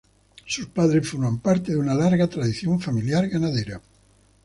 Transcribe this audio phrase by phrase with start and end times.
[0.47, 3.79] Sus padres forman parte de una larga tradición familiar ganadera.